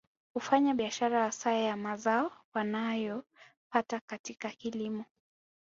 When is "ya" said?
1.53-1.77